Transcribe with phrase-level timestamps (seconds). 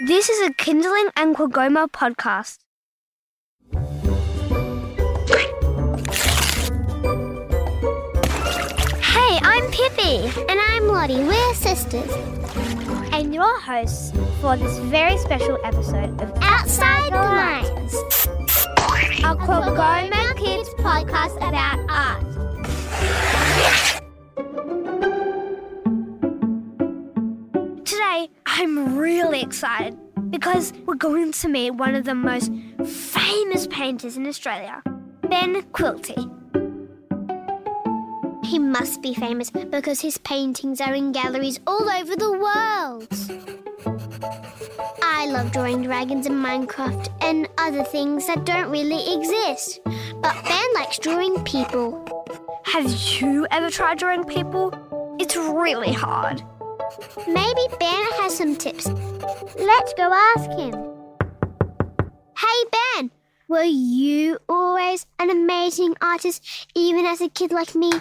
[0.00, 2.58] This is a Kindling and QAGOMA podcast.
[9.00, 10.26] Hey, I'm Pippi.
[10.48, 11.22] And I'm Lottie.
[11.22, 12.10] We're sisters.
[13.12, 14.10] And your hosts
[14.40, 17.94] for this very special episode of Outside the Lines.
[19.22, 20.13] a QAGOMA
[30.86, 32.52] we're going to meet one of the most
[32.86, 34.82] famous painters in Australia,
[35.28, 36.30] Ben Quilty.
[38.44, 43.08] He must be famous because his paintings are in galleries all over the world.
[45.02, 49.80] I love drawing dragons in Minecraft and other things that don't really exist.
[49.84, 51.90] But Ben likes drawing people.
[52.64, 54.72] Have you ever tried drawing people?
[55.18, 56.44] It's really hard.
[57.26, 58.86] Maybe Ben has some tips.
[58.86, 60.74] Let's go ask him.
[62.36, 63.10] Hey Ben,
[63.48, 67.92] were you always an amazing artist even as a kid like me?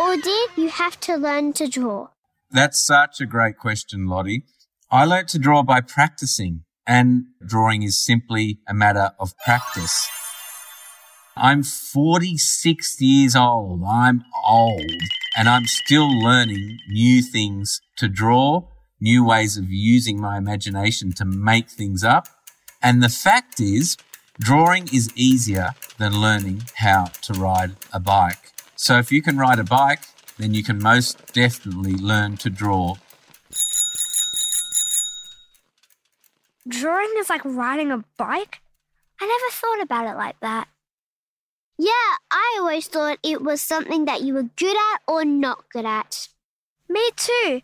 [0.00, 2.08] Or did you have to learn to draw?
[2.50, 4.44] That's such a great question, Lottie.
[4.90, 10.08] I learnt to draw by practicing, and drawing is simply a matter of practice.
[11.40, 13.82] I'm 46 years old.
[13.88, 15.00] I'm old,
[15.36, 18.68] and I'm still learning new things to draw,
[19.00, 22.26] new ways of using my imagination to make things up.
[22.82, 23.96] And the fact is,
[24.38, 28.52] drawing is easier than learning how to ride a bike.
[28.74, 30.02] So if you can ride a bike,
[30.38, 32.96] then you can most definitely learn to draw
[36.68, 38.60] Drawing is like riding a bike?
[39.20, 40.68] I never thought about it like that.
[41.78, 45.86] Yeah, I always thought it was something that you were good at or not good
[45.86, 46.28] at.
[46.88, 47.60] Me too.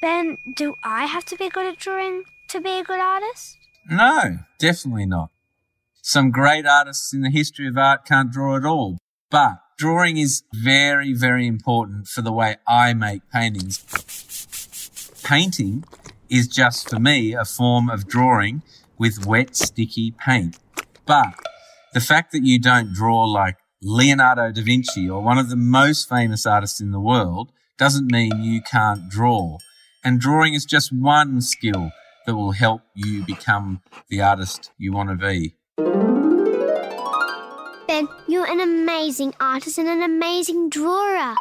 [0.00, 3.58] Ben, do I have to be good at drawing to be a good artist?
[3.90, 5.30] No, definitely not.
[6.00, 8.96] Some great artists in the history of art can't draw at all,
[9.30, 13.84] but drawing is very, very important for the way I make paintings.
[15.22, 15.84] Painting
[16.30, 18.62] is just for me a form of drawing
[18.96, 20.58] with wet, sticky paint.
[21.04, 21.34] But
[21.92, 26.08] the fact that you don't draw like Leonardo da Vinci or one of the most
[26.08, 29.58] famous artists in the world doesn't mean you can't draw.
[30.04, 31.90] And drawing is just one skill
[32.26, 35.56] that will help you become the artist you want to be.
[37.88, 41.34] Ben, you're an amazing artist and an amazing drawer.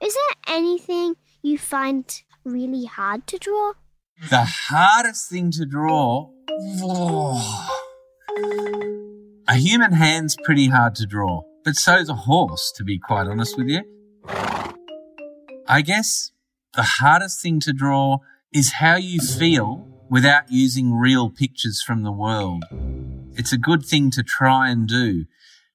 [0.00, 3.72] Is there anything you find really hard to draw?
[4.30, 6.30] The hardest thing to draw.
[9.56, 13.56] A human hand's pretty hard to draw, but so's a horse, to be quite honest
[13.56, 13.80] with you.
[15.66, 16.30] I guess
[16.74, 18.18] the hardest thing to draw
[18.52, 22.64] is how you feel without using real pictures from the world.
[23.32, 25.24] It's a good thing to try and do.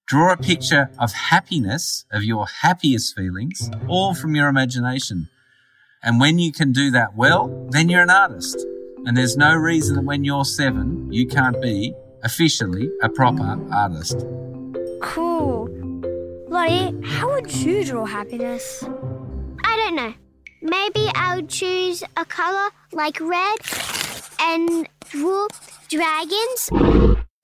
[0.05, 5.27] Draw a picture of happiness, of your happiest feelings, all from your imagination.
[6.03, 8.63] And when you can do that well, then you're an artist.
[9.07, 14.25] And there's no reason that when you're seven, you can't be officially a proper artist.
[15.01, 15.69] Cool.
[16.47, 18.83] Lottie, how would you draw happiness?
[19.63, 20.13] I don't know.
[20.61, 23.57] Maybe I would choose a color like red
[24.39, 25.47] and draw
[25.89, 26.69] dragons,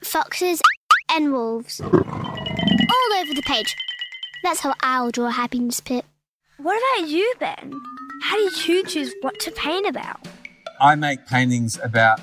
[0.02, 0.62] foxes,
[1.12, 3.76] and wolves all over the page.
[4.44, 6.06] That's how I'll draw happiness, Pip.
[6.58, 7.74] What about you, Ben?
[8.24, 10.28] How did you choose what to paint about?
[10.80, 12.20] I make paintings about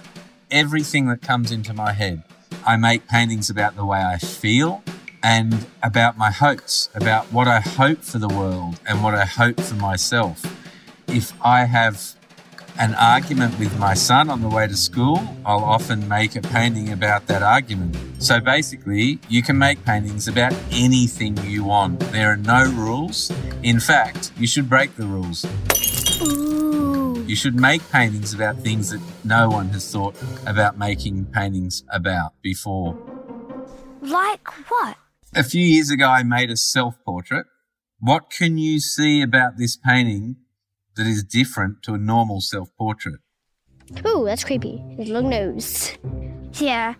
[0.50, 2.22] everything that comes into my head.
[2.66, 4.82] I make paintings about the way I feel
[5.22, 9.60] and about my hopes, about what I hope for the world and what I hope
[9.60, 10.42] for myself.
[11.06, 12.14] If I have
[12.78, 16.90] an argument with my son on the way to school, I'll often make a painting
[16.90, 17.96] about that argument.
[18.18, 22.00] So basically, you can make paintings about anything you want.
[22.12, 23.30] There are no rules.
[23.62, 25.44] In fact, you should break the rules.
[27.24, 27.28] Ooh.
[27.28, 30.14] You should make paintings about things that no one has thought
[30.46, 32.96] about making paintings about before.
[34.00, 34.96] Like what?
[35.34, 37.46] A few years ago, I made a self portrait.
[38.00, 40.36] What can you see about this painting
[40.96, 43.20] that is different to a normal self portrait?
[44.06, 44.78] Ooh, that's creepy.
[44.96, 45.92] His long nose.
[46.54, 46.94] Yeah.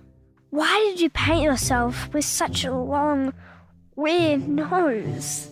[0.51, 3.35] Why did you paint yourself with such a long,
[3.97, 5.51] weird nose?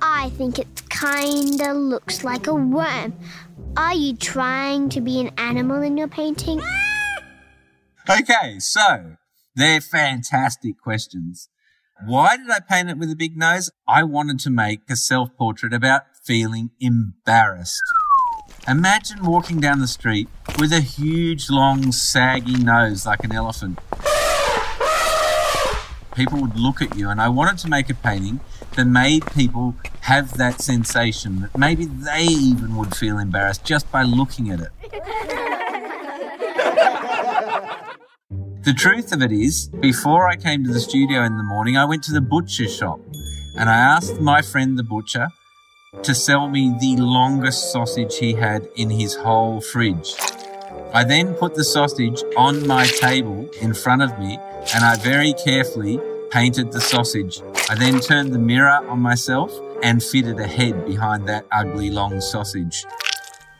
[0.00, 3.14] I think it kinda looks like a worm.
[3.76, 6.62] Are you trying to be an animal in your painting?
[8.08, 9.16] Okay, so
[9.56, 11.48] they're fantastic questions.
[12.06, 13.70] Why did I paint it with a big nose?
[13.88, 17.82] I wanted to make a self portrait about feeling embarrassed.
[18.68, 20.28] Imagine walking down the street
[20.60, 23.80] with a huge, long, saggy nose like an elephant.
[26.14, 28.38] People would look at you, and I wanted to make a painting
[28.76, 34.02] that made people have that sensation that maybe they even would feel embarrassed just by
[34.02, 34.70] looking at it.
[38.62, 41.84] the truth of it is, before I came to the studio in the morning, I
[41.84, 43.00] went to the butcher shop
[43.56, 45.28] and I asked my friend the butcher
[46.02, 50.14] to sell me the longest sausage he had in his whole fridge.
[50.92, 54.38] I then put the sausage on my table in front of me
[54.74, 56.00] and I very carefully
[56.34, 57.40] painted the sausage.
[57.70, 62.20] I then turned the mirror on myself and fitted a head behind that ugly long
[62.20, 62.84] sausage.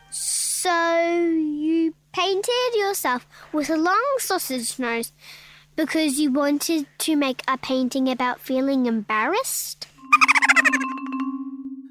[0.09, 5.13] So you painted yourself with a long sausage nose
[5.77, 9.87] because you wanted to make a painting about feeling embarrassed?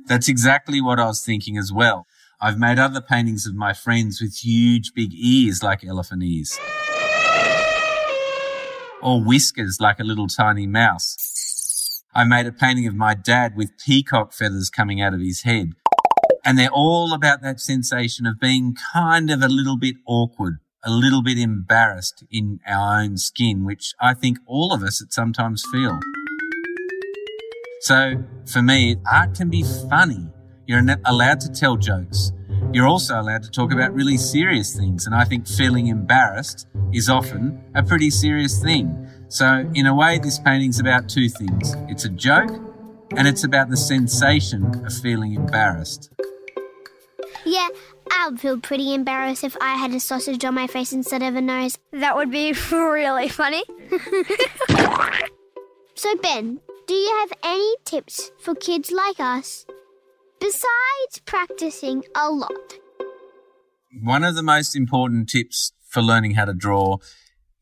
[0.07, 2.07] That's exactly what I was thinking as well.
[2.43, 6.59] I've made other paintings of my friends with huge big ears like elephant ears.
[9.05, 12.03] Or whiskers like a little tiny mouse.
[12.15, 15.73] I made a painting of my dad with peacock feathers coming out of his head.
[16.43, 20.91] And they're all about that sensation of being kind of a little bit awkward, a
[20.91, 25.63] little bit embarrassed in our own skin, which I think all of us at sometimes
[25.71, 26.01] feel.
[27.83, 30.29] So for me, art can be funny.
[30.67, 32.33] You're allowed to tell jokes.
[32.75, 35.07] You're also allowed to talk about really serious things.
[35.07, 39.09] And I think feeling embarrassed is often a pretty serious thing.
[39.29, 41.77] So in a way, this painting's about two things.
[41.89, 42.51] It's a joke
[43.17, 46.11] and it's about the sensation of feeling embarrassed.
[47.45, 47.69] Yeah,
[48.11, 51.37] I would feel pretty embarrassed if I had a sausage on my face instead of
[51.37, 51.79] a nose.
[51.93, 53.63] That would be really funny.
[55.95, 59.65] so, Ben, do you have any tips for kids like us?
[60.45, 62.75] Besides practicing a lot.
[64.03, 66.99] One of the most important tips for learning how to draw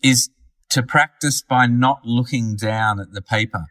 [0.02, 0.30] is
[0.70, 3.66] to practice by not looking down at the paper.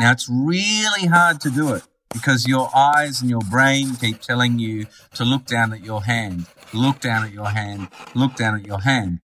[0.00, 4.58] Now, it's really hard to do it because your eyes and your brain keep telling
[4.58, 7.86] you to look down at your hand, look down at your hand,
[8.16, 9.20] look down at your hand.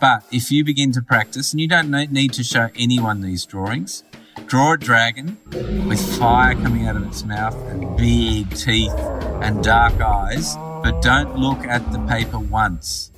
[0.00, 4.02] But if you begin to practice, and you don't need to show anyone these drawings,
[4.48, 5.36] draw a dragon
[5.86, 8.98] with fire coming out of its mouth and big teeth
[9.42, 13.12] and dark eyes, but don't look at the paper once.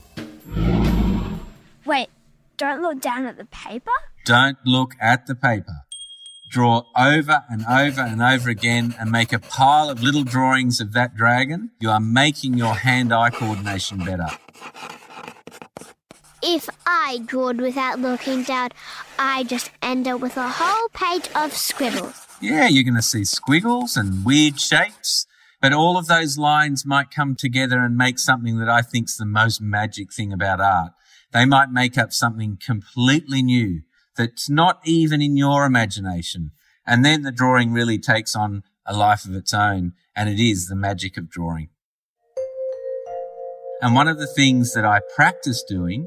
[1.87, 2.09] Wait,
[2.57, 3.93] don't look down at the paper?
[4.25, 5.85] Don't look at the paper.
[6.51, 10.93] Draw over and over and over again and make a pile of little drawings of
[10.95, 11.71] that dragon.
[11.79, 14.27] You are making your hand eye coordination better.
[16.43, 18.71] If I drawed without looking down,
[19.19, 22.27] I just end up with a whole page of scribbles.
[22.41, 25.27] Yeah, you're going to see squiggles and weird shapes,
[25.61, 29.27] but all of those lines might come together and make something that I think's the
[29.27, 30.93] most magic thing about art.
[31.33, 33.83] They might make up something completely new
[34.17, 36.53] that's not even in your imagination.
[36.87, 40.69] And then the drawing really takes on a life of its own, and it is
[40.69, 41.69] the magic of drawing.
[43.83, 46.07] And one of the things that I practice doing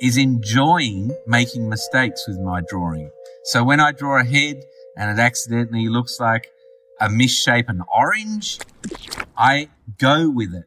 [0.00, 3.10] is enjoying making mistakes with my drawing.
[3.44, 4.62] So when I draw a head
[4.96, 6.48] and it accidentally looks like
[7.00, 8.58] a misshapen orange,
[9.36, 9.68] I
[9.98, 10.66] go with it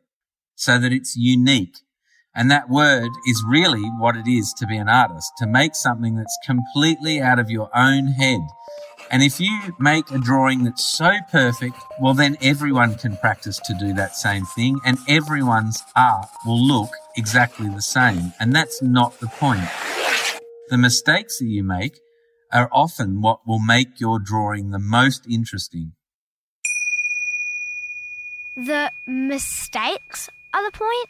[0.56, 1.78] so that it's unique.
[2.36, 6.16] And that word is really what it is to be an artist, to make something
[6.16, 8.42] that's completely out of your own head
[9.13, 13.75] and if you make a drawing that's so perfect, well, then everyone can practice to
[13.75, 18.34] do that same thing and everyone's art will look exactly the same.
[18.39, 19.67] And that's not the point.
[20.70, 22.00] The mistakes that you make
[22.51, 25.93] are often what will make your drawing the most interesting.
[28.55, 31.10] The mistakes are the point?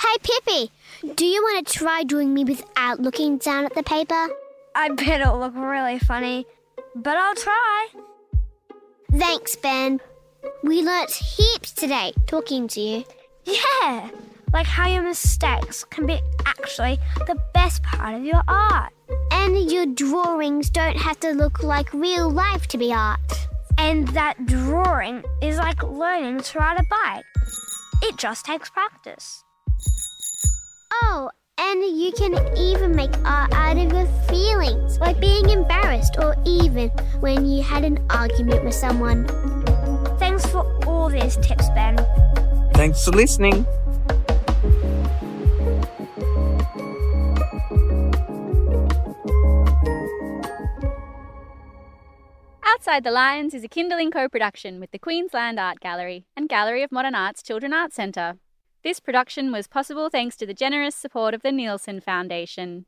[0.00, 4.28] Hey, Pippi, do you want to try drawing me without looking down at the paper?
[4.74, 6.46] I bet it'll look really funny,
[6.96, 7.88] but I'll try.
[9.12, 10.00] Thanks, Ben.
[10.64, 13.04] We learnt heaps today talking to you.
[13.46, 14.08] Yeah,
[14.52, 18.92] like how your mistakes can be actually the best part of your art.
[19.30, 23.48] And your drawings don't have to look like real life to be art.
[23.76, 27.24] And that drawing is like learning to ride a bike.
[28.02, 29.42] It just takes practice.
[30.92, 36.36] Oh, and you can even make art out of your feelings, like being embarrassed or
[36.46, 36.88] even
[37.20, 39.26] when you had an argument with someone.
[40.18, 41.96] Thanks for all these tips, Ben.
[42.74, 43.66] Thanks for listening.
[52.64, 56.82] Outside the Lines is a Kindling co production with the Queensland Art Gallery and Gallery
[56.82, 58.38] of Modern Art's Children Arts Centre.
[58.82, 62.86] This production was possible thanks to the generous support of the Nielsen Foundation.